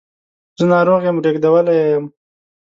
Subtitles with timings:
[0.57, 2.05] زه ناروغ یم ریږدولی یې یم